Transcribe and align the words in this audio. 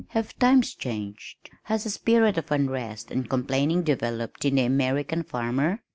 "Have 0.17 0.35
times 0.39 0.73
changed? 0.73 1.51
Has 1.65 1.85
a 1.85 1.91
spirit 1.91 2.35
of 2.35 2.51
unrest 2.51 3.11
and 3.11 3.29
complaining 3.29 3.83
developed 3.83 4.43
in 4.45 4.55
the 4.55 4.63
American 4.65 5.21
farmer?" 5.21 5.83